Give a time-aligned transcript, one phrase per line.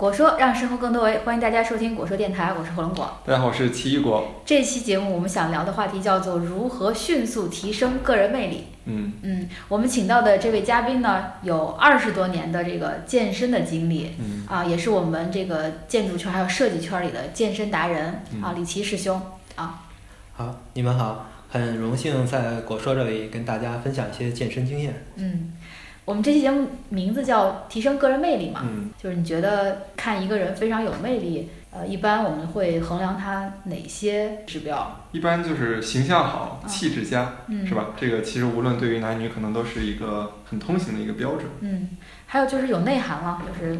[0.00, 3.18] 果说让生活更多维，欢迎大家收听果说电台，我是火龙果。
[3.26, 4.26] 大家好，我是奇异果。
[4.46, 8.64] 这期节目我们想聊的话题叫做如何迅速提升个人魅力。
[8.86, 19.20] 嗯嗯，我们请到的这位嘉宾呢，有二十多年的这个健身的经历，嗯啊，也是我们这个建筑圈还有设计圈里的健身达人嗯啊，李琦师兄
[19.56, 19.82] 啊。
[20.32, 24.94] 好，你们好，很荣幸在果说这里跟大家分享一些健身经验。
[25.16, 25.52] 嗯，
[26.10, 35.06] 我们这期节目名字叫提升个人魅力嘛，嗯就是你觉得看一个人非常有魅力，呃，一般我们会衡量他哪些指标？
[35.12, 37.76] 一般就是形象好，啊气质佳，嗯，是？
[37.76, 37.90] 吧？
[37.96, 41.44] 这个其实无论对于男女，可能都是一个很通行的一个标准。
[41.60, 41.90] 嗯，
[42.26, 43.78] 还有就是有内涵了，就是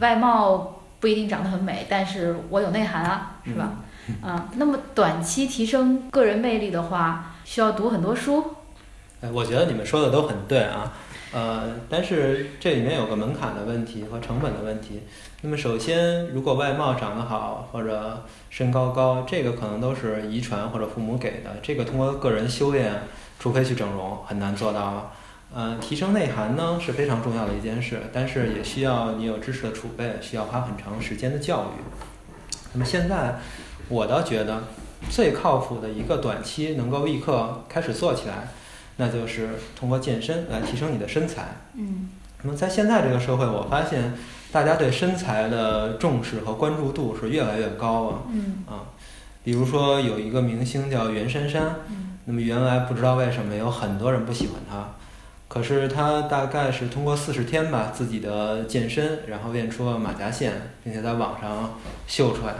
[0.00, 3.74] 外貌不一定长得很美，但是我有内涵啊，是吧？
[4.22, 8.54] 啊，那么短期提升个人魅力的话，需要读很多书。
[9.20, 10.92] 哎，我觉得你们说的都很对啊，
[11.32, 15.02] 呃，但是这里面有个门槛的问题和成本的问题。
[15.42, 22.94] 那么首先，如果外貌长得好或者身高高，这个可能都是遗传或者父母给的，这个通过个人修炼，
[23.38, 25.12] 除非去整容，很难做到。
[25.54, 31.82] 呃，提升内涵呢是非常重要的一件事，但是也需要你有知识的储备，需要花很长时间的教育。
[32.72, 33.38] 那么现在，
[33.88, 34.64] 我倒觉得
[35.10, 38.48] 最靠谱的一个短期能够立刻开始做起来，
[38.98, 41.56] 那就是通过健身来提升你的身材。
[41.74, 42.10] 嗯
[42.42, 44.14] 那么在现在这个社会，我发现
[44.52, 48.86] 大家对身材的重视和关注度是越来越高了嗯啊。
[49.42, 54.86] 比如说有一个明星叫袁姗姗，嗯那么原来不知道为什么有很多人不喜欢她，
[55.48, 60.52] 可是她大概是通过四十天吧自己的健身，然后练出了马甲线，
[60.84, 61.74] 并且在网上
[62.06, 62.54] 秀出来，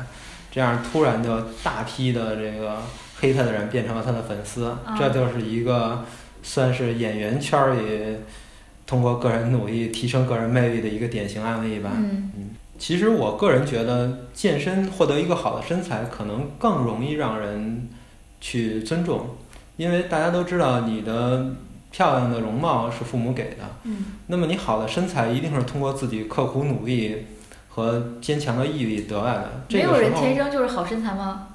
[0.50, 2.78] 这样突然就大批的这个
[3.20, 6.02] 黑她的人变成了她的粉丝，这就是一个
[6.49, 8.17] 算是演员圈儿里
[8.87, 11.93] 通过个人努力提升个人魅力的一个典型案例吧。
[11.95, 12.33] 嗯
[12.79, 17.89] 其实我个人觉得，健身获得一个好的身材，可能更容易让人
[18.41, 19.31] 去尊重，
[19.77, 21.57] 因为大家都知道你的
[21.91, 27.27] 漂亮的容貌是父母给的，嗯那么你好的身材一定是通过自己刻苦努力
[27.69, 29.64] 和坚强的毅力得来的。
[29.69, 31.48] 这没有人天生就是好身材吗？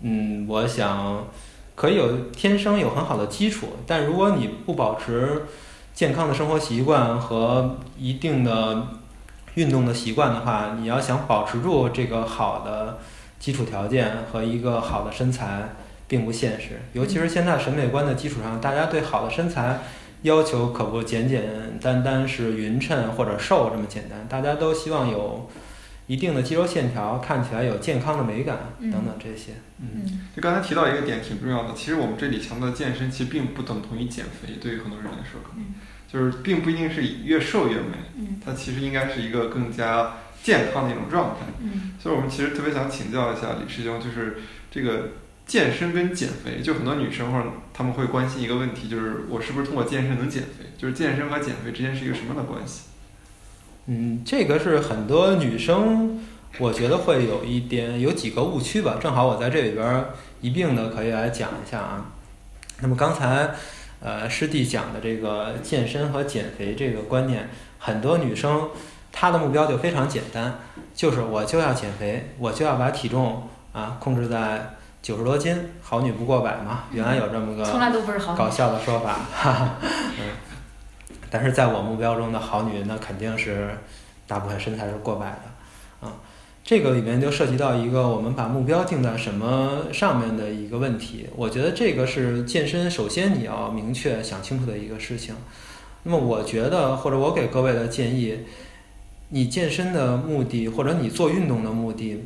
[0.00, 1.28] 嗯，我想
[1.76, 5.44] 可以有天生有很好的基础，但如果你不保持
[5.94, 8.88] 健康的生活习惯和一定的
[9.54, 12.98] 运动的习惯的话，你要想保持住这个好的
[13.38, 15.74] 基础条件和一个好的身材，
[16.08, 16.80] 并不现实。
[16.94, 19.80] 尤其是现在审美观的基础上，大家对好的身材
[20.22, 25.48] 要求可不简简单单是匀称或者瘦这么简单，大家都希望有
[26.06, 29.52] 一定的肌肉线条，看起来有健康的美感嗯等等这些。
[29.80, 35.74] 嗯嗯就刚才提到一个点挺重要的，其实我们这里强调的健身，其实并不等同于减肥，对于很多人来说，可能嗯
[36.10, 41.46] 就是并不一定是越瘦越美，嗯它其实应该是一个更加健康的一种状态。
[41.60, 44.38] 嗯所以我们其实特别想请教一下李师兄，就是
[44.70, 45.10] 这个
[45.44, 50.64] 健身跟减肥，就很多女生或者她们会关心一个问题，就是我是不是通过健身能减肥？
[50.78, 52.82] 就是健身和减肥之间是一个什么样的关系？
[53.86, 56.18] 嗯，这个是很多女生，
[56.58, 58.96] 我觉得会有一点有几个误区吧。
[59.00, 60.10] 正好我在这里边儿
[60.40, 62.06] 一并的可以来讲一下啊。
[62.80, 63.50] 那么刚才
[64.00, 67.48] 呃师弟讲的这个健身和减肥这个观念，
[67.78, 68.68] 很多女生
[69.12, 70.58] 她的目标就非常简单，
[70.94, 76.84] 就是我就要减肥，我就要把体重啊控制在九十多斤，好女不过百嘛。
[76.92, 78.34] 原来有这么个从来都不是好。
[78.34, 80.24] 搞笑的说法，哈哈，嗯，
[81.30, 83.70] 但是在我目标中的好女人，那肯定是
[84.26, 86.14] 大部分身材是过百的，啊，
[86.64, 91.26] 这个里面就涉及到一个我们把目标定在什么上面的一个问题。
[91.36, 95.34] 我觉得这个是健身首先你要明确想清楚的一个事情。
[96.02, 98.38] 那么我觉得，或者我给各位的建议，
[99.30, 102.24] 你健身的目的或者你做运动的目的。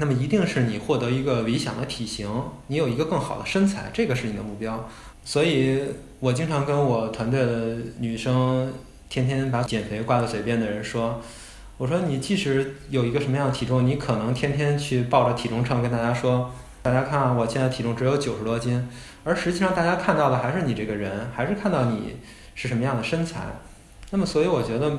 [0.00, 2.28] 那么一定是你获得一个理想的体型，
[2.66, 4.88] 你有一个更好的身材，这个是你的目标。
[5.24, 5.80] 所以
[6.20, 8.72] 我经常跟我团队的女生，
[9.08, 11.20] 天天把减肥挂在嘴边的人说，
[11.78, 18.86] 我说你即使有一个什么样的体重，你可能天天去抱着体重秤跟大家说，大家看，我现在体重只有九十多斤，
[19.24, 22.16] 而实际上大家看到的还是你这个人，还是看到你
[22.54, 23.46] 是什么样的身材。
[24.10, 24.92] 那么所以我觉得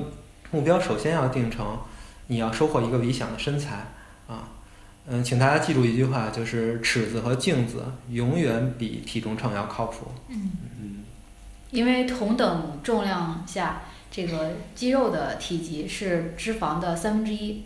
[0.50, 1.78] 目标首先要定成
[2.26, 3.86] 你要收获一个理想的身材
[4.26, 4.55] 啊。
[5.08, 10.06] 嗯，请大家记住一句话，就是尺子和镜子永远比体重秤要靠谱。
[10.28, 10.50] 嗯，
[10.80, 11.04] 嗯，
[11.70, 17.62] 因为同等重量下，这个肌肉的体积是脂肪的三分之一。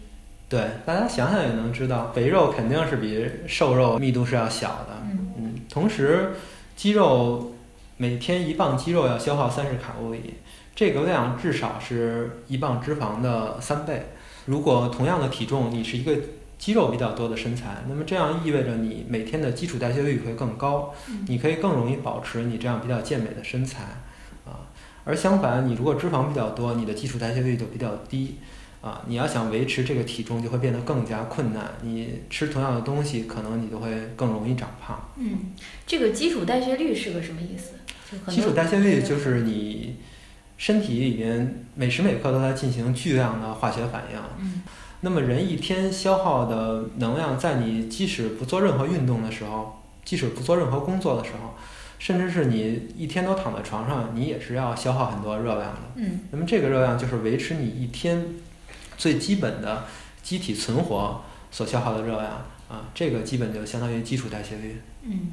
[0.50, 4.98] 对，大家想想也能知道，肥肉肯定是比瘦肉密度是要小的。
[5.04, 6.32] 嗯嗯，同时，
[6.76, 7.54] 肌肉
[7.96, 10.34] 每天一磅肌肉要消耗三十卡路里，
[10.74, 14.08] 这个量至少是一磅脂肪的三倍。
[14.46, 16.16] 如果同样的体重，你是一个
[16.60, 23.84] 肌肉比较多的身材，那么这样意味着你每天的基础代谢率会更高，嗯你可以更容易保持你这样比较健美的身材
[24.44, 24.68] 啊。
[25.04, 28.36] 而相反，你如果脂肪比较多，你的基础代谢率就比较低
[28.82, 29.02] 啊。
[29.06, 31.72] 你要想维持这个体重，就会变得更加困难。
[31.80, 35.10] 你吃同样的东西，可能你就会更容易长胖。
[35.16, 35.52] 嗯，
[35.86, 37.72] 这个基础代谢率是个什么意思？
[38.30, 39.96] 基础代谢率就是你
[40.58, 44.18] 身体里边每时每刻都在进行巨量的化学反应。
[44.38, 44.60] 嗯
[45.02, 51.54] 那么人一天消耗的能量，在你即使不做任何运动的时候，即使不做任何工作的时候，
[51.98, 55.80] 甚至是你一天都躺在床上，你也是要消耗很多热量的。
[55.96, 58.26] 嗯那么这个热量就是维持你一天
[58.98, 59.84] 最基本的
[60.22, 62.32] 机体存活所消耗的热量
[62.68, 64.80] 啊，这个基本就相当于基础代谢率。
[65.02, 65.30] 嗯。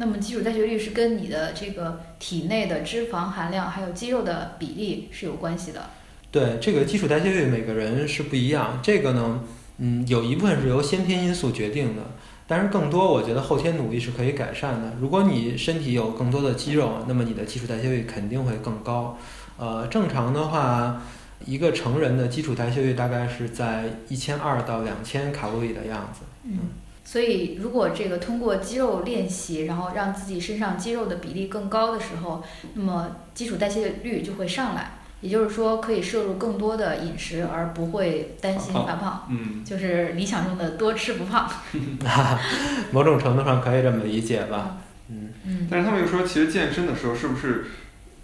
[0.00, 5.90] 那么基础代谢率是跟你的这个体内的脂肪含量还有肌肉的比例是有关系的。
[6.30, 8.80] 对这个基础代谢率，每个人是不一样。
[8.82, 9.40] 这个呢，
[9.78, 12.02] 嗯，有一部分是由先天因素决定的，
[12.46, 14.92] 但是更多我觉得后天努力是可以改善的。
[15.00, 19.16] 如果你身体有更多的肌肉，那么你的基础代谢率肯定会更高。
[19.56, 21.02] 呃，正常的话，
[21.46, 26.26] 一个成人的基础代谢率大概是在一千二到两千卡路里的样子。
[26.44, 26.58] 嗯，
[27.04, 32.42] 所以如果这个通过肌肉练习，然后让自己身上肌肉的比例更高的时候，
[32.74, 34.97] 那么基础代谢率就会上来。
[35.20, 41.50] 也就是说，可以摄入更多的饮食，而不会担心发发胖，嗯，就是理想中的多吃不胖。
[42.92, 44.76] 某种程度上可以这么理解吧。
[45.10, 47.66] 嗯，嗯，但是他们又说，其实健身的时候是不是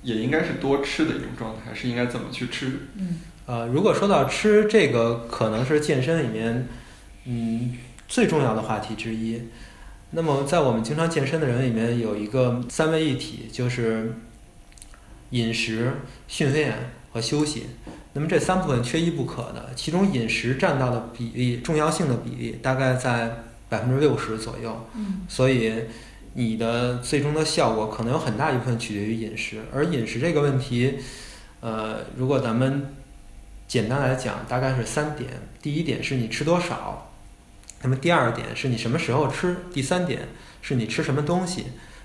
[0.02, 1.75] 也应该是多吃的一种状态？
[1.75, 2.70] 是应该怎么去吃？
[2.97, 6.69] 嗯呃，如果说到吃，这个可能是健身里面，
[7.26, 7.76] 嗯，
[8.08, 9.43] 最重要的话题之一。
[10.12, 14.14] 那么，在我们经常健身的人里面，有一个三位一体，就是
[15.34, 15.92] 饮食、
[16.28, 16.72] 训练
[17.12, 17.66] 和休息。
[18.12, 24.86] 那么这三部分缺一不可的，其中饮食占到的比例、重要性的比例大概在百分之六十左右。
[24.94, 25.72] 嗯所以
[26.34, 29.62] 你的最终的效果可能有很大一部分取决于饮食。
[29.72, 30.98] 而饮食这个问题，
[31.60, 32.94] 呃，如果咱们
[33.66, 35.30] 简单来讲，大概是三点。
[35.60, 37.10] 第一点是你吃多少，
[37.82, 40.28] 那么第二点是你什么时候吃，第三点
[40.62, 41.64] 是你吃什么东西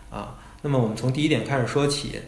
[0.09, 0.39] 啊。
[0.63, 2.19] 那么我们从第一点开始说起，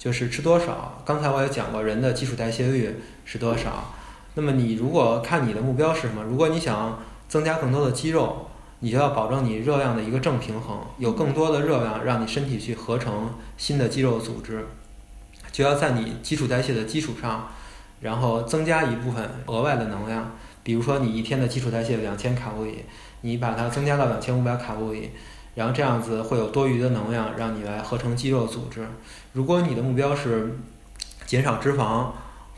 [0.00, 1.02] 就是吃多少。
[1.04, 3.92] 刚才我也讲过，人的基础代谢率是多少。
[4.34, 6.98] 那么你如果看你的目标是什么，如果你想
[7.28, 8.46] 增加更多的肌肉，
[8.78, 14.64] 你就要保证你热量的一个正平衡，有更多的热量让你身体去合成新的肌肉组织，
[15.52, 17.50] 就要在你基础代谢的基础上，
[18.00, 20.32] 然后增加一部分额外的能量。
[20.62, 22.86] 比如说你一天的基础代谢两千卡路里，
[23.20, 25.10] 你把它增加到两千五百卡路里，
[25.54, 28.86] 然后这样子会有多余的能量让你来合成肌肉组织。
[29.32, 30.58] 如果你的目标是
[31.26, 32.08] 减少脂肪，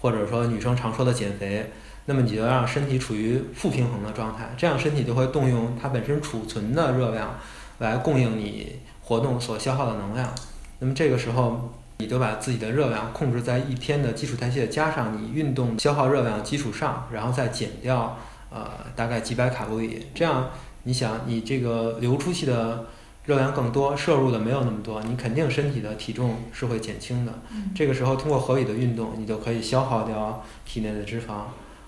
[0.01, 1.71] 或者说女生常说的减肥，
[2.07, 7.39] 那么你就让身体处于负平衡的状态，这样身体就会动用它本身储存的热量
[7.79, 10.33] 来供应你活动所消耗的能量。
[10.79, 18.17] 那么这个时候，你就把自己的热量控制在一天的基础代谢加上你运动消耗热量基础上，然后再减掉
[18.51, 20.51] 呃大概几百卡路里，这样
[20.85, 22.87] 你想你这个流出去的
[23.25, 27.33] 热量更多，摄入的没有那么多，你肯定身体的体重是会减轻的。
[27.53, 31.45] 嗯这个时候通过合理的运动，你就可以消耗掉体内的脂肪。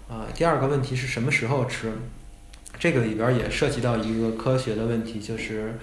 [0.06, 1.92] 啊、第二个问题是什么时候吃？
[2.78, 5.78] 这个里边儿也涉及到一个科学的问题，就是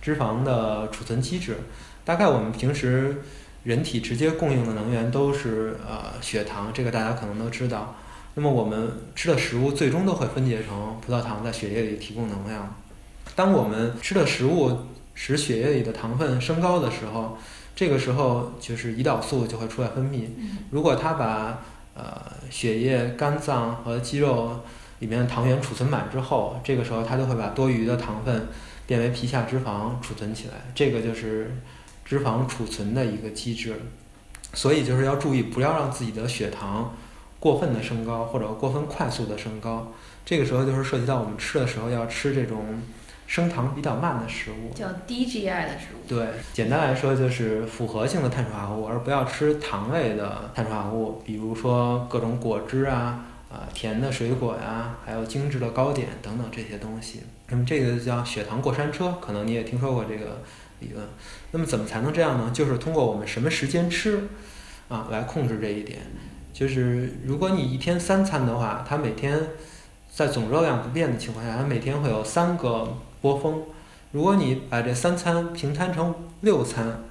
[0.00, 1.56] 脂肪的储存机制。
[2.04, 3.22] 大概我们平时
[3.64, 7.94] 人体直接供应的能源都是呃血糖，这个大家可能都知道。
[8.34, 12.74] 那么我们吃的食物最终都会分解成葡萄糖，在血液里提供能量。
[13.34, 14.78] 当我们吃的食物
[15.16, 17.36] 使血液里的糖分升高的时候，
[17.74, 20.26] 这个时候就是胰岛素就会出来分泌。
[20.38, 21.62] 嗯如果它把
[21.94, 24.60] 呃血液、肝脏和肌肉
[25.00, 28.46] 里面的糖原储存满之后，这个时候它就会把多余的糖分
[28.86, 31.60] 变为皮下脂肪储存起来，这个就是
[32.04, 33.74] 脂肪储存的一个机制。
[34.54, 36.94] 所以就是要注意，不要让自己的血糖
[37.40, 39.92] 过分的升高或者过分快速的升高。
[40.24, 42.80] 这个时候就是涉及到我们吃的时候要吃这种
[43.26, 44.72] 升糖比较慢的食物。
[44.74, 46.08] 叫低 GI 的食物。
[46.08, 57.22] 对，简单来说就是复合性的碳水化合物，而不要吃糖类的碳水化合物，比如说各种果汁啊、啊、甜的水果呀、还有精致的糕点等等这些东西。
[57.48, 60.42] 那么这个叫血糖过山车，可能你也听说过这个
[60.80, 61.04] 理论。
[61.52, 62.50] 那么怎么才能这样呢？
[62.52, 64.28] 就是通过我们什么时间吃
[64.88, 66.00] 啊来控制这一点。
[66.52, 69.38] 就是如果你一天三餐的话，它每天
[70.10, 73.62] 在总热量不变的情况下，它每天会有三个波峰。
[74.12, 77.02] 如果你把这三餐平摊成六餐，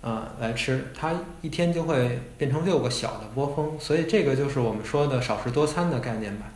[0.00, 3.72] 啊、来吃，它一天就会变成六个小的波峰。
[3.80, 6.46] 所以这个就是我们说的少食多餐的概念吧。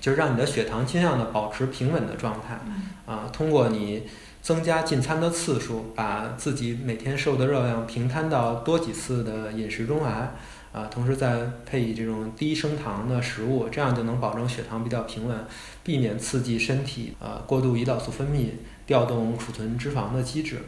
[0.00, 4.02] 就是让你的血糖尽量的保持平稳的状态嗯啊，通过你
[4.40, 10.32] 增加进餐的次数，把自己每天摄入的热量平摊到多几次的饮食中来。
[10.72, 15.36] 啊，同时再配以这种低升糖的食物，这样就能保证血糖比较平稳，
[15.84, 18.48] 避免刺激身体啊过度胰岛素分泌，
[18.86, 20.62] 调动储存脂肪的机制。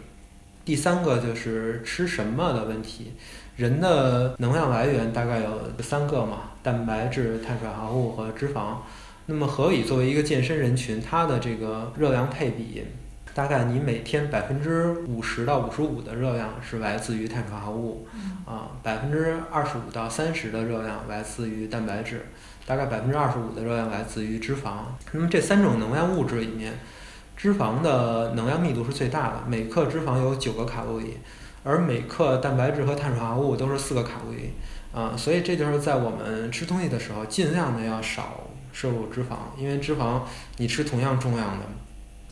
[0.64, 3.12] 第三个就是吃什么的问题。
[3.56, 8.76] 人的能量来源大概有三个嘛，蛋白质、碳水化合物和脂肪。
[9.26, 12.82] 那么何以作为一个健身人群，它的这个热量配比，
[13.34, 18.06] 大概你每天百分之五十到五十五的热量是来自于碳水化合物，
[18.46, 22.24] 啊，百分之二十五到三十的热量来自于蛋白质，
[22.64, 24.84] 大概百分之二十五的热量来自于脂肪。
[25.10, 26.74] 那么这三种能量物质里面，
[27.36, 31.18] 脂肪的能量密度是最大的，每克脂肪有九个卡路里，
[31.64, 34.52] 而每克蛋白质和碳水化合物都是四个卡路里，
[34.94, 40.20] 啊，所以这就是在我们吃东西的时候，尽量的要少摄入脂肪，因为脂肪
[40.58, 41.64] 你吃同样重量的，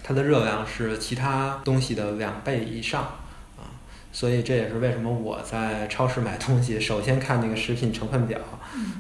[0.03, 3.03] 它的热量是其他东西的两倍以上，
[3.57, 3.63] 啊，
[4.13, 8.39] 所以这也是为什么我在超市买东西，首先看那个食品成分表，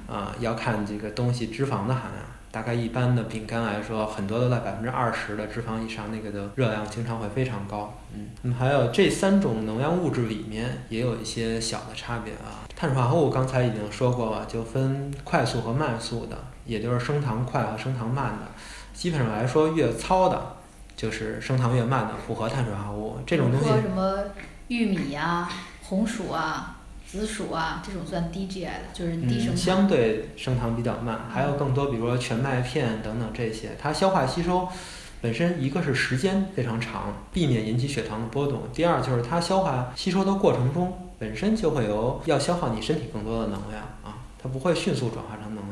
[0.07, 2.25] 啊，要看这个东西脂肪的含量。
[2.53, 7.99] 大概一般的饼干来说，很多都在百分之二十的脂肪以上，那个的热量经常会非常高。
[8.15, 12.61] 嗯，那么还有这三种能量物质里面也有一些小的差别啊。
[12.77, 18.47] 碳水化合物刚才已经说过了，就分快速和慢速的，也就是升糖快和升糖慢的。
[18.93, 20.57] 基本上来说，越糙的，
[20.97, 23.77] 就是升糖越慢的，复合碳水化合物这种东西比如。
[23.77, 24.25] 说什么
[24.69, 25.51] 玉米啊、
[25.83, 34.69] 红薯啊、紫薯啊，这种算低 GI 的，就是低升嗯，相对升糖比较慢，还有更多，比如说全麦片等等这些，它消化吸收
[35.21, 45.72] 本身一个是时间非常长，避免引起血糖的波动；第二就是它消化吸收的过程中本身就会有要消耗你身体更多的能量啊，它不会迅速转化成能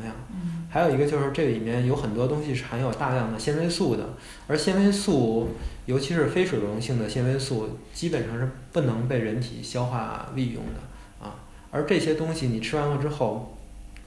[0.73, 4.07] 还有一个就是这里面有很多东西是含有大量的纤维素的，
[4.47, 5.49] 而纤维素，
[5.85, 11.35] 尤其是非水溶性的纤维素，基本上是不能被人体消化利用的啊。
[11.71, 13.57] 而这些东西你吃完了之后，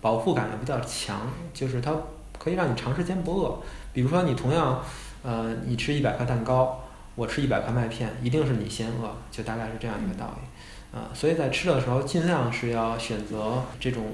[0.00, 1.94] 饱腹感也比较强，就是它
[2.38, 3.58] 可以让你长时间不饿。
[3.92, 4.82] 比如说你同样，
[5.22, 6.82] 呃，你吃一百块蛋糕，
[7.14, 10.98] 我吃一百块麦片，一定是你先饿，就大概是这样一个道理。
[10.98, 14.04] 啊，所以在吃的时候尽量是要选择这种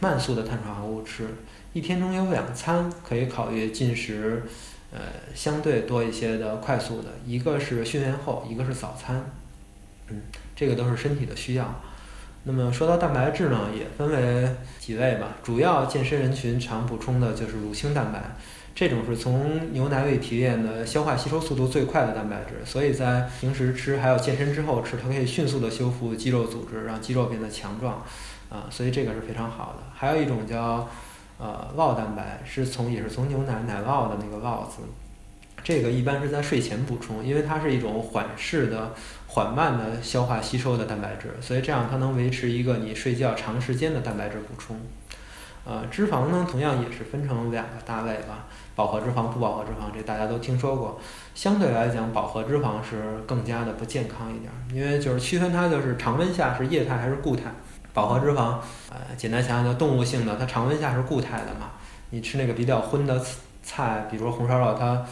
[0.00, 1.26] 慢速的碳水化合物吃。
[1.72, 4.42] 一天中有两餐可以考虑进食，
[4.90, 5.00] 呃，
[5.34, 9.24] 相对多一些的快速的，一个是训练后，一个是早餐。
[10.08, 10.22] 嗯，
[10.56, 11.80] 这个都是身体的需要。
[12.44, 14.48] 那么说到蛋白质呢，也分为
[14.78, 15.36] 几类吧。
[15.42, 18.34] 主要健身人群常补充的就是乳清蛋白，
[18.74, 28.02] 这种是从牛奶里提炼的，消化吸收速度最快的蛋白质，所以在平时吃还有健身之后吃，它可以迅速的修复肌肉组织，让肌肉变得强壮，
[28.48, 29.82] 啊，所以这个是非常好的。
[29.94, 30.88] 还有一种叫
[31.38, 34.82] 呃酪蛋白，是从也是从牛奶奶酪的那个酪字，
[35.62, 38.92] 这个一般是在睡前补充，因为它是一种缓释的、
[39.28, 44.80] 缓慢的消化吸收的蛋白质，所以这样它能维持一个你睡觉长时间的蛋白质补充。
[45.64, 50.98] 呃，脂肪呢，同样也是分成两个大类吧，饱和脂肪、不饱和脂肪，这大家都听说过。
[51.34, 57.52] 相对来讲，饱和脂肪是更加的不健康一点，因为就是区分它就是常温下是液态还是固态。
[57.98, 58.54] 饱和脂肪，
[58.90, 61.72] 呃，简单想想就动物性的，它常温下是固态的嘛。
[62.10, 63.20] 你吃那个比较荤的
[63.60, 65.04] 菜，比如说红烧肉，它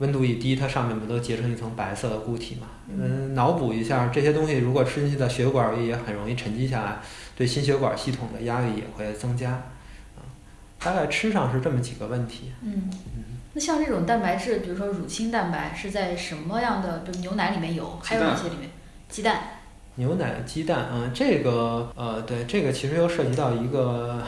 [0.00, 2.66] 温度一低，它上面不都结成一层白色的固体嘛？
[2.88, 6.98] 嗯，脑补一下，这些东西如果吃进去在血管里，也很容易沉积下来，
[7.34, 9.52] 对心血管系统的压力也会增加。
[9.52, 10.20] 啊，
[10.78, 12.52] 大概吃上是这么几个问题。
[12.60, 12.90] 嗯，
[13.54, 16.98] 那像这种蛋白质，比如说乳清蛋白，是在什么样的？
[16.98, 18.68] 就牛奶里面有，还有哪些里面？
[19.08, 19.40] 鸡蛋。
[19.96, 24.22] 牛奶、鸡蛋，嗯，这个呃，对，这个其实又涉及到一个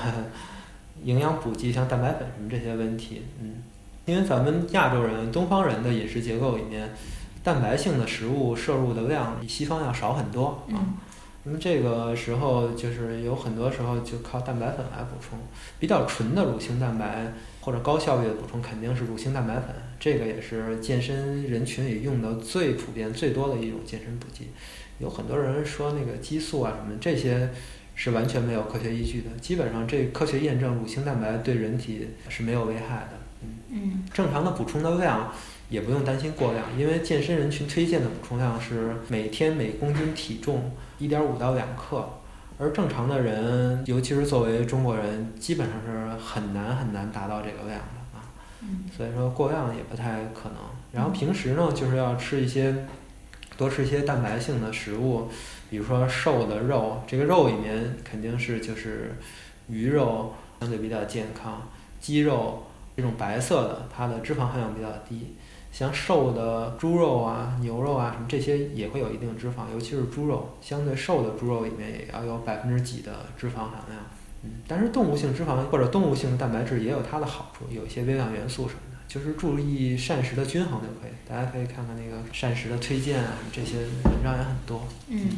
[1.05, 3.63] 营养补剂，像蛋白粉什么这些问题，嗯，
[4.05, 6.91] 因为咱们亚洲人、东方人的饮食结构里面，
[7.43, 10.75] 蛋白性的食物摄入的量比西方要少很多啊。
[10.75, 10.95] 嗯
[11.45, 15.37] 那么这个时候就是有很多时候就靠蛋白粉来补充，
[15.81, 24.51] 比较纯的乳清蛋白或者高效率的补充肯定是乳清蛋白粉，这个也是健身人群里用的最普遍、最多的一种健身补剂。
[25.03, 27.51] 有很多人说那个激素啊什么这些
[27.95, 33.11] 是完全没有科学依据的，基本上这科学验证乳清蛋白对人体是没有危害的。
[33.43, 35.31] 嗯，嗯正常的补充的量
[35.69, 42.09] 也不用担心过量，因为健身人群推荐的补充量是每天每公斤体重一点五到两克，
[42.59, 48.23] 而正常的人，尤其是作为中国人，基本上是很难很难达到这个量的啊。
[48.63, 50.59] 嗯所以说过量也不太可能。
[50.93, 52.87] 然后平时呢，就是要吃一些
[53.63, 55.29] 多吃一些蛋白性的食物，
[55.71, 59.15] 比如说瘦的肉，这个肉里面肯定是就是
[59.69, 61.63] 鱼肉相对比较健康，
[62.01, 62.65] 鸡肉
[62.97, 65.37] 这种白色的，它的脂肪含量比较低。
[65.71, 74.01] 像瘦的猪肉啊、牛肉啊什么这些也会有一定脂肪，尤其是猪肉，相对瘦的猪肉里面也要有百分之几的脂肪含量。
[74.43, 78.81] 嗯，但是动物性脂肪或者动物性蛋白质也有它的好处，有一些微量元素什么，
[79.13, 81.11] 就是注意膳食的均衡就可以。
[81.29, 84.89] 大家可以看看那个膳食的推荐啊，这些文章也很多。
[85.09, 85.29] 嗯，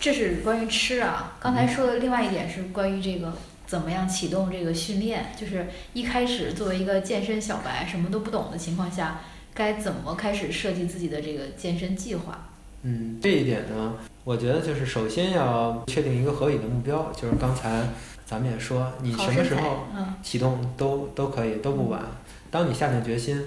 [0.00, 1.36] 这是关于吃啊。
[1.38, 3.34] 刚才说的另外一点是关于这个
[3.68, 9.20] 怎么样启动这个训练，就是一开始作为一个健身小白，什么都不懂的情况下。
[9.54, 12.48] 该怎么开始设计自己的这个健身计划？
[12.82, 17.88] 嗯，这一点呢，我觉得就是首先要确定一个合理的目标，就是刚才
[18.26, 19.86] 咱们也说，你什么时候
[20.20, 22.02] 启动都都可以，都不晚。
[22.50, 23.42] 当你下定决心，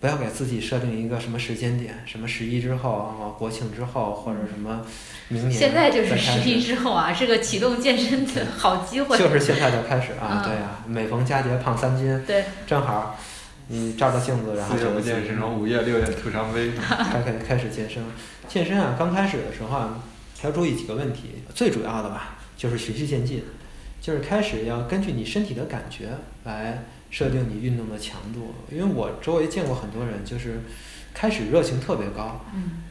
[0.00, 4.84] 不要给自己设定一个什么时间点，什么十一之后啊，国庆之后或者什么
[5.28, 5.52] 明年。
[5.52, 9.16] 现在就是十一之后啊，是个启动健身的好机会。
[9.18, 13.18] 就是现在就开始啊，对呀，每逢佳节胖三斤，对，正好。
[13.68, 18.00] 你照照镜子，然后就不健身，然后午夜六点吐伤悲， 开开开始健身。
[18.46, 20.00] 健身啊，刚开始的时候啊，
[20.44, 21.42] 要注意几个问题。
[21.52, 23.42] 最主要的吧，就是循序渐进，
[24.00, 26.10] 就是开始要根据你身体的感觉
[26.44, 28.54] 来设定你运动的强度。
[28.70, 30.60] 因为我周围见过很多人，就是
[31.14, 32.44] 开始热情特别高，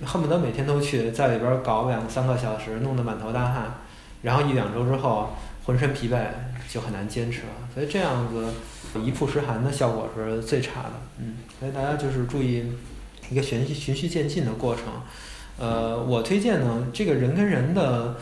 [0.03, 3.75] 恨不得每天都去在里边搞两三个小时，弄得满头大汗，
[4.21, 5.29] 然后一两周之后
[5.65, 6.25] 浑身疲惫，
[6.69, 7.69] 就很难坚持了。
[7.73, 8.45] 所以这样子。
[9.03, 12.63] 一曝十寒的效果是最差的，嗯，所以大家就是注意
[13.29, 14.85] 一个循序循序渐进的过程。
[15.59, 18.15] 呃，我推荐呢，这个人跟人的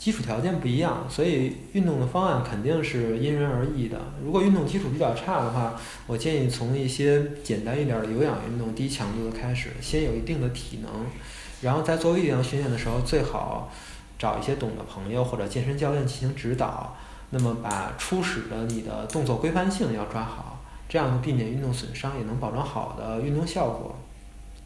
[0.00, 4.00] 基础条件不一样，所以运动的方案肯定是因人而异的。
[4.24, 10.90] 如果运动基础比较差的话，我建议从一些简单一点的有氧运动、低强度的开始，先有一定的体能，
[11.60, 13.70] 然后在做力量训练的时候，最好
[14.18, 16.96] 找一些懂的朋友或者健身教练进行指导。
[17.28, 23.94] 那么把初始的你的动作规范性要抓好，这样避免运动损伤，也能保证好的运动效果。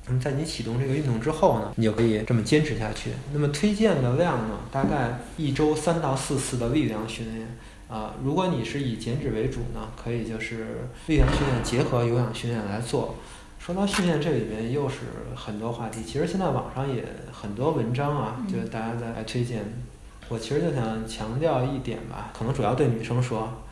[0.07, 3.11] 那么在你启动这个运动之后呢，你就可以这么坚持下去。
[3.33, 7.47] 那么推荐的量呢，大概一周三到四次的力量训练。
[7.87, 13.15] 啊，如果你是以减脂为主呢，可以就是力量训练结合有氧训练来做。
[13.59, 14.97] 说到训练这里面又是
[15.37, 19.63] 很多话题，其实现在网上也很多文章啊，就是大家在来推荐。
[20.29, 23.63] 我其实就想强调一点吧，可能主要对女生说，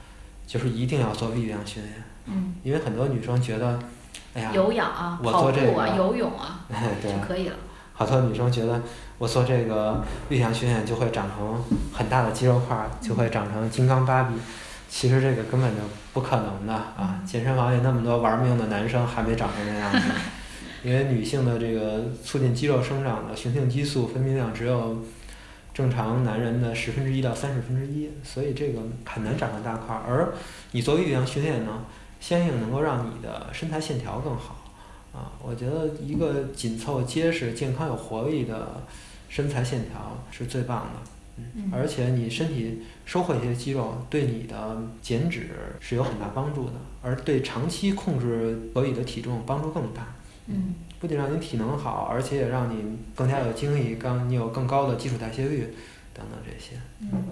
[0.46, 1.94] 就是一定要做力量训练。
[2.26, 2.54] 嗯。
[2.62, 3.78] 因为很多女生觉得，
[4.34, 6.64] 哎呀，有氧啊，跑步啊， 游泳啊，
[7.02, 7.56] 就可以了。
[7.92, 8.80] 好多女生觉得
[9.18, 14.34] 我做这个力量训练就会长成很大的肌肉块，就会长成金刚芭比。
[14.88, 17.20] 其实这个根本就不可能的啊！
[17.26, 19.98] 健身房里那么多玩命的男生还没长成那样子。
[20.82, 24.98] 因为女性的这个促进肌肉生长的雄性激素分泌量只有。
[25.74, 30.02] 正常男人的十分之一到三十分之一，所以这个很难长成大块儿。
[30.06, 30.34] 而
[30.72, 31.78] 你做力量训练呢，
[32.22, 34.72] 相应能够让你的身材线条更好。
[35.12, 38.82] 啊，我觉得一个紧凑、结实、健康、有活力的
[39.28, 41.42] 身材线条是最棒的。
[41.56, 50.14] 嗯，而且你身体收获一些肌肉，对你的减脂是有很大帮助的，而对长期控制合理的体重帮助更大。
[50.46, 50.74] 嗯。
[51.00, 55.74] 不仅让你体能好，而且也让你更加有精力，刚你有更高的基础代谢率，
[56.14, 56.80] 等等这些。
[57.00, 57.24] 嗯，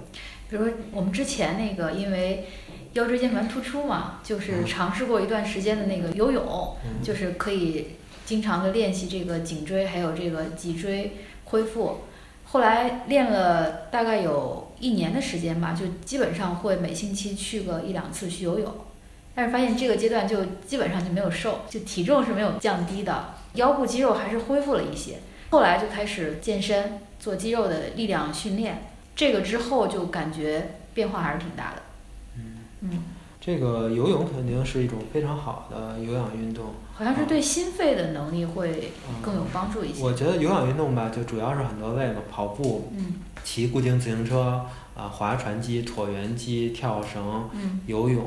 [0.48, 2.46] 比如我们之前那个因为
[2.94, 12.00] 腰椎间盘突出嘛，就是尝试过一段时间的那个游泳，就是可以经常的练习这个颈椎还有这个脊椎恢复。
[12.44, 18.74] 后来练了大概有一年的时间吧，就基本上会每星期去个一两次去游泳，
[19.36, 23.34] 但是发现这个阶段就基本上就没有瘦，就体重是没有降低的。
[23.54, 25.18] 腰部肌肉还是恢复了一些，
[25.50, 28.82] 后来就开始健身，做肌肉的力量训练。
[29.14, 31.82] 这个之后就感觉变化还是挺大的。
[32.80, 33.02] 嗯嗯，
[33.40, 36.66] 这个游泳肯定是一种非常好的有氧运动。
[36.94, 40.02] 好像是对心肺的能力会更有帮助一些。
[40.02, 48.22] 我觉得有氧运动吧，就主要是很多类嘛，跑步，嗯，骑固定自行车，啊，划船机、椭圆机、跳绳，嗯，游泳。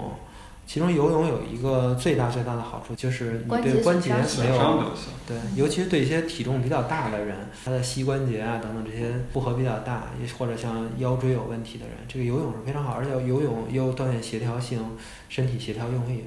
[0.65, 4.91] 其中游泳有一个最大最大的好处，就是你对关节没有
[5.27, 14.83] 对，尤其是对一些体重比较大的人，他的膝关节啊等等这些负荷比较大，也或者像腰椎有问题的人，这个游泳是非常好，而且游泳又锻炼协调性，
[15.29, 16.25] 身体协调用力，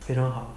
[0.00, 0.54] 非常好。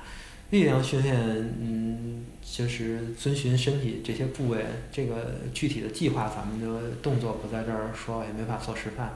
[0.50, 1.16] 力量训练，
[1.60, 9.08] 嗯，就是遵循身体这些部位，这个具体的计划，咱们就动作不在这儿说，也没法做示范，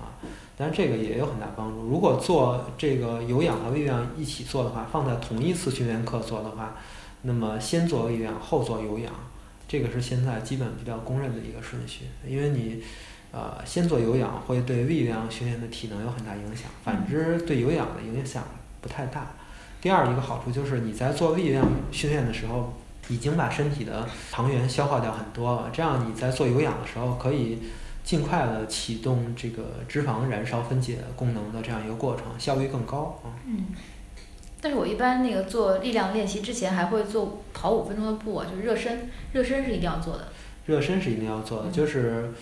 [0.00, 0.18] 啊，
[0.56, 1.82] 但是这个也有很大帮助。
[1.82, 6.76] 如果做这个有氧和力量一起做的话，放在同一次训练课做的话，
[7.22, 9.12] 那么先做力量后做有氧，
[9.68, 12.06] 这个是现在基本比较公认的一个顺序。
[12.26, 12.82] 因为你，
[13.30, 18.42] 呃，先做有氧会对力量训练的体能有很大影响，反之对有氧的影响
[18.80, 19.36] 不太大。
[19.80, 22.74] 第二一个好处就是你在做力量训练的时候，
[23.08, 27.58] 已经把身体的糖原消耗掉很多了，这样你在做有氧的时候可以
[28.04, 33.32] 尽快的启动这个脂肪燃烧分解功能的这样一个过程，效率更高啊。
[33.46, 33.66] 嗯，
[34.60, 40.28] 但是我一般那个做力量练习之前还会做跑五分钟的步啊，就是热身，热身是一定要做的。
[40.66, 42.32] 热身是一定要做的，嗯就是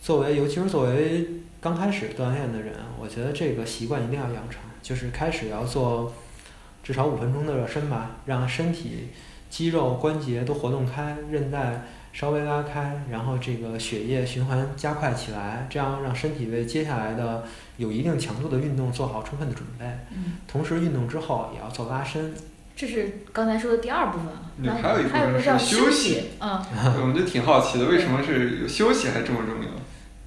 [0.00, 1.28] 作为尤其是作为
[1.60, 6.12] 刚开始锻炼的人，我觉得这个习惯一定要养成，就是开始要做
[6.84, 9.08] 至少五分钟的热身吧，让身体
[9.50, 17.44] 肌肉关节都活动开，韧带稍微拉开，然后这个血液循环加快起来，这样让身体为接下来的
[17.76, 19.84] 有一定强度的运动做好充分的准备。
[20.12, 22.34] 嗯，同时，运动之后也要做拉伸。
[22.76, 24.50] 这是刚才说的第二部分啊。
[24.62, 26.62] 然还有一部分是休息息，嗯，
[27.00, 29.70] 我们就挺好奇的，为什么是有休息还这么重要？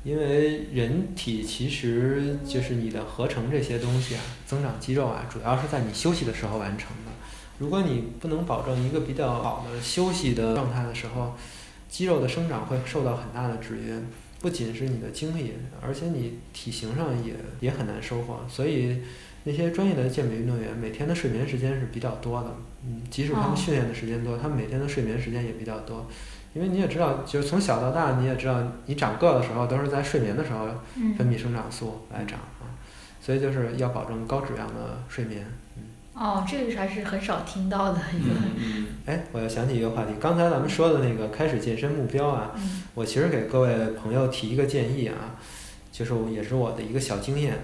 [0.08, 7.12] 因为人体其实就是你的合成这些东西啊，增长肌肉啊，主要是在你休息的时候完成的。
[7.60, 11.36] 如果你不能保证一个比较好的休息的状态的时候，
[11.89, 14.02] 肌肉的生长会受到很大的制约，
[14.39, 18.39] 不仅是你的精力，而且你体型上也也很难收获。
[18.48, 19.02] 所以
[19.43, 26.08] 那些专业的健美运动员每天的睡眠时间是比较多的，嗯，即使他们训练的时间多，他们每天的睡眠时间也比较多。
[26.58, 32.65] 因为你也知道，就是从小到大，你也知道，你长个的时候都是在睡眠的时候嗯分泌生长素来长啊，
[33.22, 35.46] 所以就是要保证高质量的睡眠。
[36.15, 45.38] 哦，这个还是很少听到的一个，嗯哎，我又想起一个话题，刚才咱们说的那个开始健身目标啊，嗯我其实给各位朋友提一个建议啊，
[45.91, 47.60] 就是我也是我的一个小经验，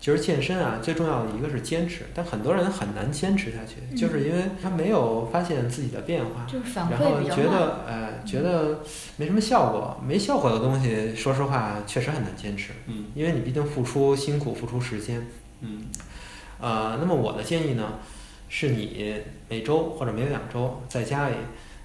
[0.00, 7.42] 就是健身啊，最重要的一个是坚持，但很多人很难坚持下去，嗯就是因为他没有发现自己的变化，就是反然后觉。
[7.42, 8.80] 得哎觉得
[9.16, 15.26] 没什么效果，没效果的东西，说实话确实很难坚持，嗯因为你毕竟付出辛苦，付出时间。
[15.60, 15.86] 嗯
[16.60, 17.94] 呃，那么我的建议呢，
[18.48, 19.14] 是你
[19.48, 21.36] 每周或者每两周在家里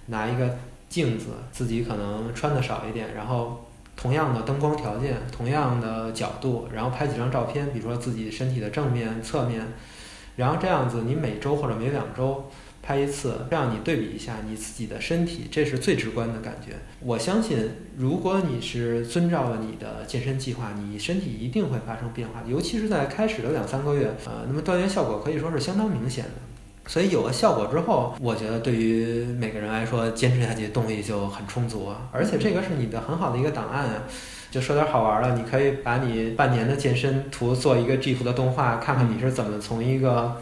[0.08, 0.58] 拿一个
[0.89, 3.69] 镜子，自己可能穿的少一点，然后
[4.03, 9.65] 同样的灯光条件，同样的角度，然后拍几张照片，比如说自己身体的正面、侧面，
[10.35, 16.73] 然后这样子你每周或者每两周拍一次，这样你对比一下你自己的身体，这是最直观的感觉。
[16.99, 17.57] 我相信，
[17.95, 26.31] 如果你是遵照了你的健身计划，你身体一定会发生变化，尤其是在开始的两三个月，呃，那么锻炼效果可以说是相当明显的。
[26.86, 32.10] 所以有了效果之后，我觉得对于每个人来说，坚持下去动力就很充足啊。
[32.12, 34.04] 而且这个是你的很好的一个档案啊。
[34.52, 40.39] 就说点好玩的，你可以把你半年的健身图做一个 GIF 的动画，看看你是怎么从一个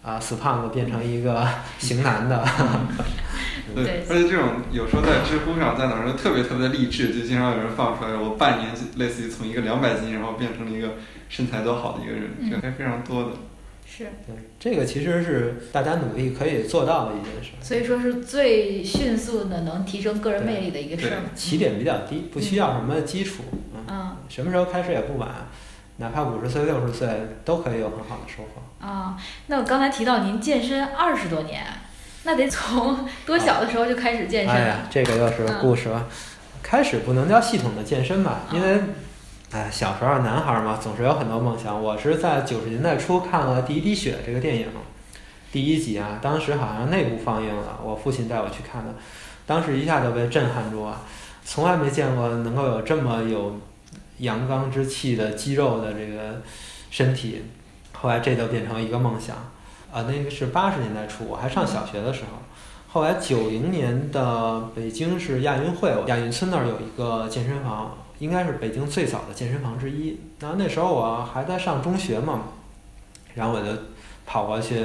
[0.00, 1.44] 啊、死胖子变成一个
[1.80, 2.44] 型男的。
[3.74, 10.90] 对，而且这种有时候在知乎上，在哪儿都特别特别励志，就经常有人放出来，我半年类似于从一个两百斤，然后变成了一个
[11.28, 13.30] 身材多好的一个人，这还非常多的。
[13.98, 17.50] 是，对，这个其实是大家努力可以做到的一件事。
[17.60, 21.16] 所以说是最迅速的能提升个人魅力的一个事儿。
[21.34, 23.42] 起点比较低，不需要什么基础，
[23.74, 25.28] 嗯，嗯什么时候开始也不晚，
[25.96, 27.08] 哪怕五十岁、六十岁
[27.44, 28.86] 都可以有很好的收获。
[28.86, 31.64] 啊，那我刚才提到您健身二十多年，
[32.22, 34.60] 那得从多小的时候就开始健身了？
[34.60, 36.06] 哎呀，这个又是个故事了。
[36.62, 38.80] 开始不能叫系统的健身吧，因为，
[39.50, 41.82] 哎，小时候男孩嘛，总是有很多梦想。
[41.82, 44.66] 我是在九十年代初看了《第一滴血》这个电影，
[45.50, 48.94] 第一集啊，当时好像内部放映了，我父亲带我去看的，
[49.46, 51.00] 当时一下就被震撼住啊，
[51.46, 53.58] 从来没见过能够有这么有
[54.18, 56.42] 阳刚之气的肌肉的这个
[56.90, 57.42] 身体。
[57.94, 59.34] 后来这就变成一个梦想，
[59.90, 62.38] 啊，那个是八十年代初，我还上小学的时候。
[62.86, 70.18] 后来九零年的北京是亚运会，亚运村那儿有一个健身房，应该是北京最早的健身房之一。
[70.40, 72.42] 然后那时候我还在上中学嘛，
[73.34, 73.68] 然后我就
[74.26, 74.84] 跑过去，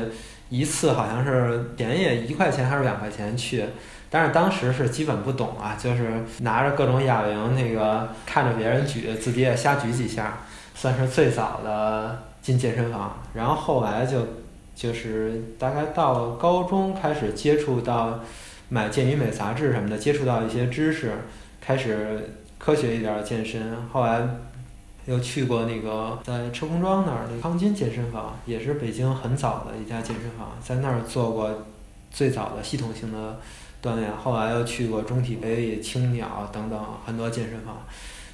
[0.49, 3.65] 一次好像是便宜一块钱还是两块钱去，
[4.09, 10.39] 但是当时是基本不懂啊，就是拿着各种哑铃，那个看着别人举，自己也瞎举几下，
[10.75, 13.17] 算是最早的进健身房。
[13.33, 14.19] 然后后来就
[14.75, 18.19] 就是大概到高中开始接触到
[18.69, 21.11] 买健与美杂志什么的，接触到一些知识，
[21.59, 23.75] 开始科学一点儿的健身。
[23.91, 24.25] 后来
[25.05, 31.65] 又去过那个在车公庄那儿的康金健身房，也是北京很早的一家健身房，在那儿做过
[32.09, 33.37] 最早的系统性的
[33.83, 34.15] 锻炼。
[34.15, 37.85] 后来又去过中体北里、青鸟等等很多健身房，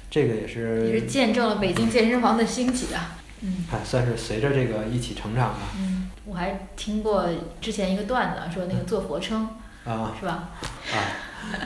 [0.08, 3.16] 这个也是也是是见证了北京健身房的兴起啊。
[3.42, 5.60] 嗯哎，算是随着这个一起成长吧。
[5.76, 7.26] 嗯，我还听过
[7.60, 9.48] 之前一个段子，说那个做俯卧撑
[9.84, 10.50] 啊是吧？
[10.92, 10.94] 啊，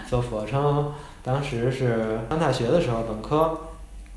[0.08, 3.58] 做俯卧撑，当时是上大学的时候，本科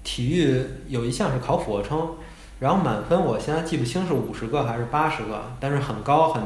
[0.03, 2.05] 体育有一项是考俯卧撑，
[2.59, 6.43] 然后满分我现在记不清是五十个还是八十个，但是很高很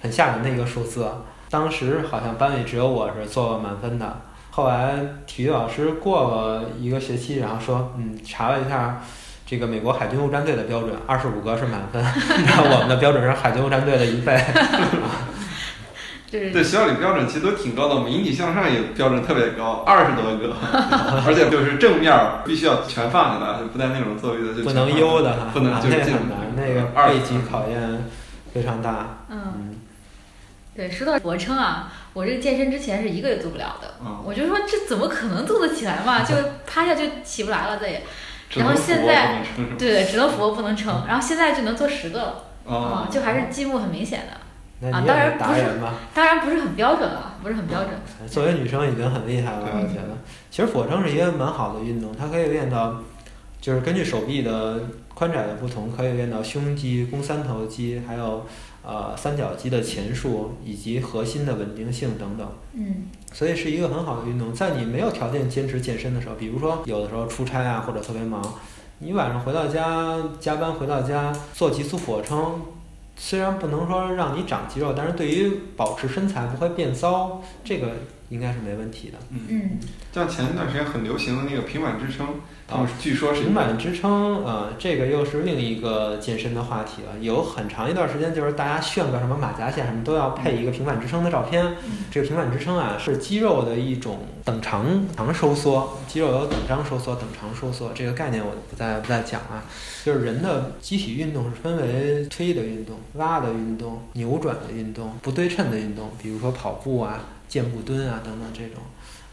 [0.00, 1.10] 很吓人的一个数字。
[1.50, 4.20] 当时好像班里只有我是做满分的。
[4.52, 4.94] 后来
[5.26, 9.02] 体育老师过了一个学期，然后说，嗯，查了一下
[9.44, 12.00] 这个美国海军陆战队的标准，二十五个是满分，
[12.46, 14.40] 然后我们的标准是海军陆战队的一倍。
[16.30, 20.54] 就是对，学校里标准其实都挺高的，我们引体向上也标准特别高，二十多个，
[21.26, 28.04] 而且就是正面儿必须要全放下来，就不带那种作弊的，就不能悠的哈，不能啊就是进那个很难，那个二背级考验
[28.52, 29.20] 非常大。
[29.30, 29.74] 嗯，嗯，
[30.74, 36.34] 对，说到俯卧撑啊，我这个健身之前是一个也做不了的，嗯，我就说这怎么可能做得起来嘛，就
[36.66, 38.02] 趴下就起不来了，再也，
[38.50, 44.40] 只能然后现俯卧在不能撑对，只能俯卧不能撑，然后现在就能做十个了，哦啊，，就还是进步很明显的，
[44.80, 45.94] 那你也是啊当然不是达人吧？
[46.14, 47.92] 当然不是很标准了，不是很标准，
[48.28, 50.16] 作为女生已经很厉害了，我觉得。
[50.50, 53.02] 其实俯卧撑是一个蛮好的运动，它可以练到，
[53.60, 54.80] 就是根据手臂的
[55.14, 58.46] 宽窄的不同，可以练到胸肌、肱三头肌，还有
[58.84, 62.46] 呃三角肌的前束以及核心的稳定性等等。
[62.74, 64.52] 嗯所以是一个很好的运动。
[64.52, 68.42] 在你没有条件坚持健身的时候，比如说有的时候出差啊，或者特别忙，
[68.98, 72.62] 你晚上回到家加班回到家做几组俯卧撑，
[73.18, 77.92] 虽然不能说让你长肌肉，但是对于保持身材不会变糟，这个
[78.28, 79.18] 应该是没问题的。
[79.30, 79.70] 嗯，嗯
[80.12, 82.26] 像前一段时间很流行的那个平板支撑，
[82.66, 87.18] 他们据说是平板支撑，呃，这个又是另一个健身的话题了。
[87.20, 91.64] 有很长一段时间，就是大家炫个什么马甲线什么，都要配一个平板支撑的照片。
[91.64, 99.62] 嗯这个平板支撑啊，是肌肉的一种等长长收缩，肌肉有等张收缩、等长收缩这个概念，我就不再不再讲了。
[100.04, 108.82] 就是人的机体运动是分为推的运动、拉的运动、扭转的运动、不对称的运动，比如说跑步啊、箭步蹲啊等等这种。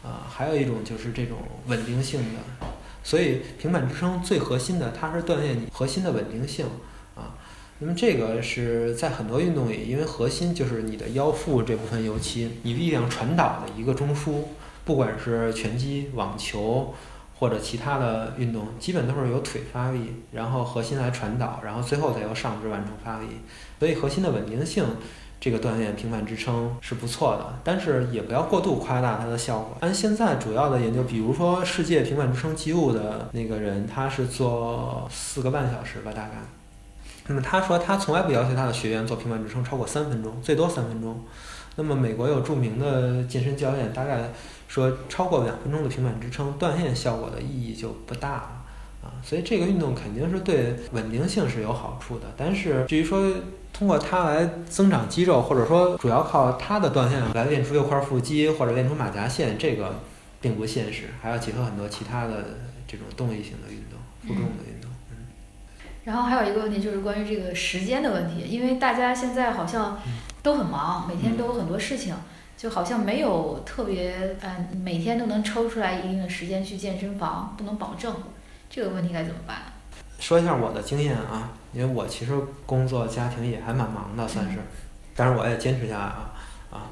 [0.04, 2.66] 啊、还有一种就是这种稳定性的，
[3.02, 6.66] 所以平板支撑最核心的，它是锻炼你核心的稳定性
[7.14, 7.32] 啊。
[7.78, 14.42] 那么这个是在很多运动里，因为核心就是你的腰腹这部分，尤其你力量传导的一个中枢，
[14.84, 16.92] 不管是拳击、网球
[17.38, 23.26] 或者其他的运动，基本都是由腿发力，然后核心来传导，然后最后再由上肢完成发力。
[23.78, 24.84] 所以核心的稳定性。
[25.44, 29.76] 这个锻炼平板支撑是不错的，但是也不要过度夸大它的效果。
[29.80, 36.30] 按现在主要的研究，比如说世界平板支撑纪录的那个人，他是做四个半小时吧，大概。
[37.26, 41.22] 那么他说他从来不要求他的学员做平板支撑超过三分钟，最多三分钟。
[41.76, 44.30] 那么美国有著名的健身教练大概
[44.66, 48.50] 说，超过两分钟的平板支撑锻炼效果的意义就不大了。
[49.02, 53.30] 啊，所以这个运动肯定是对稳定性是有好处的，但是至于说
[53.74, 60.00] 通过它来增长肌肉，或者说主要靠它的锻炼来练出六块腹肌或者练出马甲线，这个
[60.40, 62.44] 并不现实，还要结合很多其他的
[62.86, 64.90] 这种动力性的运动、负重的运动。
[65.10, 65.16] 嗯
[66.04, 69.98] 然后还有一个问题就是关于这个时间的问题，因为大家现在好像
[70.42, 72.14] 都很忙，每天都有很多事情，
[72.58, 78.14] 就好像没有特别嗯每天都能抽出来一定的时间去健身房，不能保证，
[78.68, 79.56] 这个问题该怎么办？
[80.18, 82.32] 说一下我的经验啊，因为我其实
[82.64, 84.58] 工作家庭也还蛮忙的，算是，
[85.14, 86.32] 但是我也坚持下来啊
[86.70, 86.86] 啊。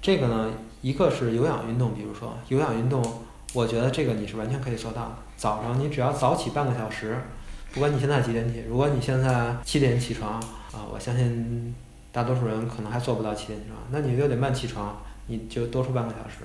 [0.00, 3.02] 这个呢，一个是有氧运动，比如说有氧运动，
[3.52, 5.12] 我觉得这个你是完全可以做到的。
[5.36, 7.16] 早上你只要早起半个小时，
[7.72, 10.34] 不管你现在几点起，如果你现在七点起床
[10.72, 11.74] 啊，我相信
[12.10, 16.44] 大多数人可能还做不到七点起床，那你六点半起床，你就多出半个小时。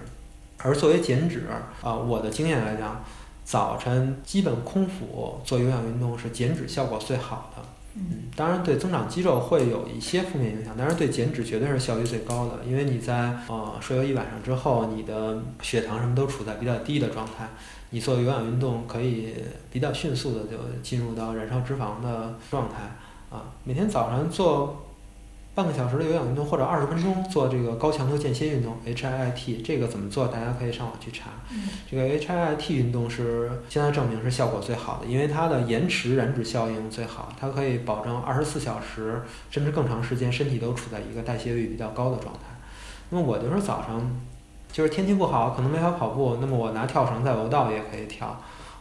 [0.60, 1.47] 而作为减脂
[1.82, 3.04] 啊，我的经验来讲，
[3.43, 7.63] 早晨基本空腹做有氧运动是减脂效果最好的。
[7.98, 17.50] 嗯，当然对增长肌肉会有一些负面影响，但是对减脂绝对是效率最高的，因为你在呃睡了一晚上之后，你的血糖什么都处在比较低的状态，
[17.90, 19.34] 你做有氧运动可以
[19.72, 22.96] 比较迅速的就进入到燃烧脂肪的状态
[23.36, 23.46] 啊。
[23.64, 24.87] 每天早上做
[25.58, 30.28] 半个小时的有氧运动，或者二十分钟做这个高强度间歇运动 HIIT，这个怎么做？
[30.28, 31.32] 大家可以上网去查。
[31.50, 42.41] 嗯这个 HIIT 运动是现在证明是效果最好的，因为它的延迟燃脂效应最好，它可以保证二十四小时甚至更长时间身体都处在一个代谢率比较高的状态。
[43.10, 44.00] 那么我就是早上，
[44.72, 48.39] 就是天气不好，可能没法跑步，那么我拿跳绳在楼道里也可以跳。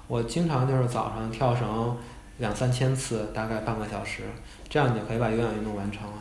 [0.08, 1.96] 我经常就是早上跳绳
[2.36, 4.24] 两三千次，大概半个小时，
[4.68, 6.18] 这样你就可以把有氧运动完成了。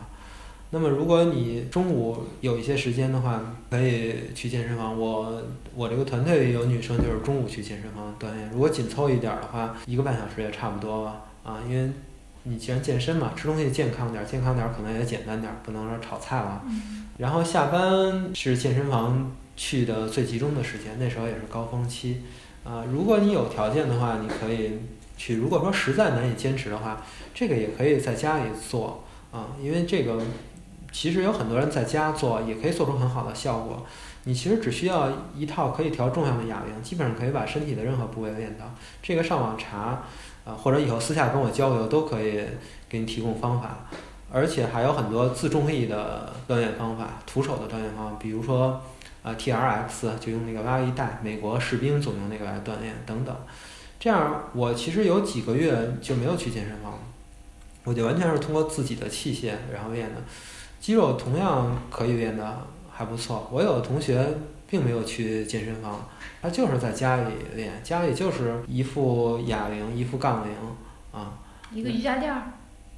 [0.71, 4.99] 那么，如果你中午有一些时间的话，可以去健身房。
[4.99, 5.41] 我
[5.73, 8.49] 我这个团队里有女生，就是中午去健身房锻炼。
[8.51, 11.59] 如果紧凑一点儿的话，一个半小时也差不多了啊。
[11.69, 11.89] 因为
[12.43, 16.61] 你既然健身嘛，吃东西健康点儿，健康点儿可能也简单点儿，不能说炒菜了。
[16.67, 22.21] 嗯然后下班是健身房去的最集中的时间，那时候也是高峰期。
[22.65, 24.71] 啊，如果你有条件的话，你可以
[25.15, 25.37] 去。
[25.37, 27.01] 如果说实在难以坚持的话，
[27.33, 30.21] 这个也可以在家里做啊，因为这个
[30.95, 33.85] 其实有很多人在家做也可以做出很好的效果。
[34.23, 38.73] 你其实只需要一套可以调重量的哑铃，基本上可以把身体的任何部位练到。
[39.03, 40.01] 这个上网查，
[40.45, 42.45] 啊或者以后私下跟我交流都可以
[42.87, 43.85] 给你提供方法。
[44.31, 48.81] 而且还有很多自重力的锻炼方法，徒手的锻炼方法，比如说
[49.21, 53.35] 啊 T R X 就用那个拉力带，美国士兵总用那个来锻炼等等。
[53.99, 56.97] 这样我其实有几个月就没有去健身房，
[57.83, 60.21] 我就完全是通过自己的器械然后练的，
[60.85, 62.59] 肌肉同样可以练的
[62.91, 63.49] 还不错。
[63.51, 64.23] 我有同学
[64.67, 66.07] 并没有去健身房，
[66.43, 70.53] 他就是在家里练，家里就是一副哑铃，一副杠铃
[71.11, 71.39] 啊，
[71.73, 72.39] 一个瑜伽垫儿。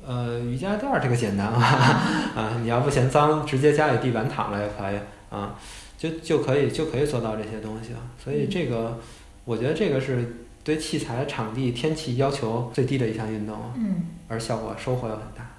[0.06, 1.62] 呃，瑜伽垫儿这个简单啊，
[2.36, 5.56] 啊，你要不嫌脏，直接家里地板躺着也可以啊，
[5.98, 8.00] 就就可以就可以做到这些东西了。
[8.22, 9.00] 所以这个，
[9.46, 15.50] 我觉得这个是对器材、场地、天气要求最低的一项运动，嗯，而效果收获又很大。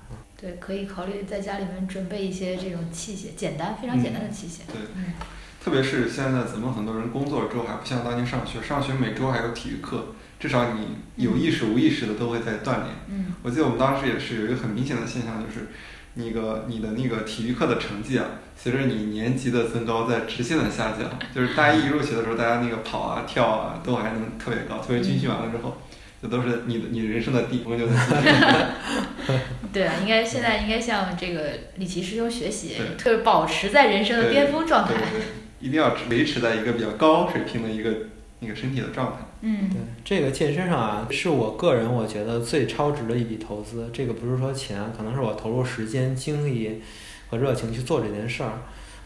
[0.40, 4.61] 对，可以考虑在家里面准备一些这种器械，简单、非常简单的器械。
[4.70, 5.14] 对，嗯，
[5.61, 12.87] 特别是现在咱们很多人工作之后还不像当年上学，上学每周还有体育课，至少你有意识无意识的都会在锻炼。
[13.09, 15.66] 嗯，我记得我们当时也是有一个很明显的现象，就是
[16.14, 21.11] 那个你的那个体育课的成绩啊，随着你年级的增高在直线的下降。
[21.35, 25.79] 就是大一入学的时候，大家那个跑啊、跳啊都还能特别高，特别军训完了之后，
[26.20, 27.94] 这都是你的你人生的巅峰就在。
[29.72, 35.00] 对啊，应该现在应该向这个李琦师兄学习对，特别保持在人生的巅峰状态对。
[35.00, 35.22] 对对，
[35.61, 37.92] 一定要维持在一个比较高水平的一个
[38.40, 39.18] 那个身体的状态。
[39.42, 43.90] 嗯对，这个健身上啊，是我个人我觉得最超值的一笔投资。
[43.92, 46.83] 这个不是说钱，可能是我投入时间、精力
[47.31, 48.62] 和热情去做这件事儿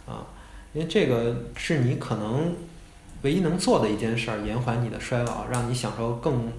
[0.07, 0.27] 啊，
[0.73, 2.55] 因为这个是你可能
[3.23, 6.51] 唯一能做的一件事儿，延缓你的衰老，让你享受更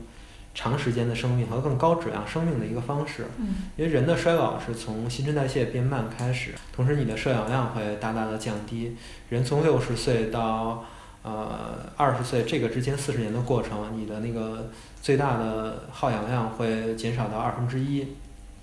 [0.53, 3.25] 长时间的生命和更高质量生命的一个方式。
[3.39, 8.95] 嗯因为人的衰老是从新陈代谢变慢开始，同时你的摄氧量会大大的降低。
[9.29, 10.85] 人从六十岁到
[11.23, 14.69] 呃二十岁这个之间四十年的过程，你的那个
[15.01, 18.07] 最大的耗氧量会减少到二分之一。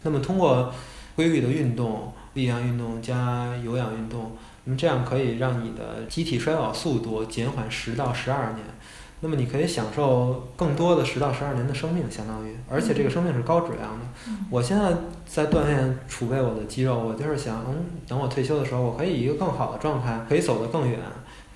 [0.03, 0.73] 那么通过
[1.17, 8.65] 规律的运动，力量运动加有氧运动，那么这样可以让你的机体衰老速度减缓十到十二年。
[9.21, 14.05] 那么你可以享受更多的十到十二年的生命，相当于，而且这个生命是高质量的。
[14.29, 14.93] 嗯我现在
[15.27, 20.99] 在锻炼储备我的肌肉，我就是想，嗯，等我退休的时候，我可以以一个更好的状态，可以走得更远，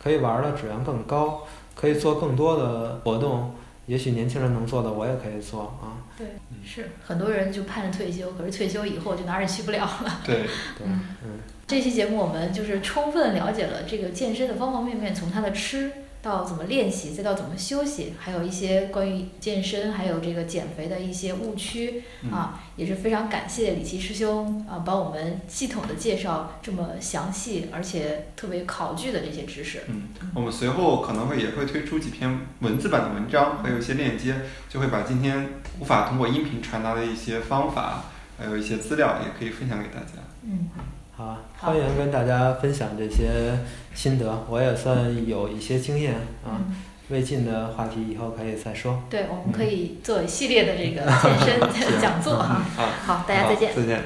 [0.03, 1.42] 可以玩的质量更高，
[1.74, 3.55] 可以做更多的活动。
[3.87, 6.00] 也许年轻人能做的，我也可以做啊。
[6.16, 6.27] 对，
[6.64, 10.20] 是很多人就盼着退休，可是退休以后就哪儿也去不了了。
[10.24, 11.31] 对，对，嗯嗯，
[11.66, 15.92] 这期节目我们就是充分了解了这个健身的方方面面，从它的吃
[16.25, 29.83] 到怎么练习，再到怎么休息，还有一些关于健身还有这个减肥的一些误区嗯啊，也是非常感谢李琦师兄啊，帮我们系统的介绍这么详细而且特别考据的这些知识。
[29.89, 34.35] 嗯，我们随后可能会也会推出几篇文字版的文章，还有一些链接，
[34.71, 38.05] 就会把今天无法通过音频传达的一些方法，
[38.39, 40.13] 还有一些资料，也可以分享给大家。
[40.43, 40.71] 嗯，
[41.16, 43.59] 好啊，欢迎跟大家分享这些
[43.94, 46.59] 心得，我也算有一些经验啊。
[46.59, 46.74] 嗯
[47.11, 48.98] 未尽的话题以后可以再说。
[49.11, 52.64] 对，我们可以做一系列的这个健身 讲座哈。
[52.79, 53.77] 啊，好，大家再见。
[53.77, 54.03] 再见。